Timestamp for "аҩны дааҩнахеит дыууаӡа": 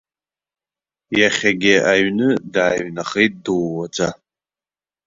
1.91-4.09